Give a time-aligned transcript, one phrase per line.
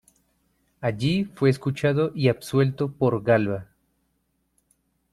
[0.79, 3.67] Allí fue escuchado y absuelto por Galba.